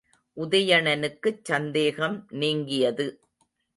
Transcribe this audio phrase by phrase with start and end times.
[0.37, 3.07] உதயணனுக்குச் சந்தேகம் நீங்கியது.